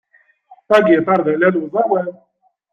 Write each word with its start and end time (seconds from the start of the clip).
Agiṭar 0.75 1.19
d 1.25 1.27
allal 1.33 1.55
uẓawan. 1.61 2.09